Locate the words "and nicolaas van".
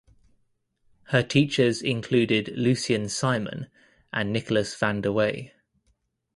4.11-5.01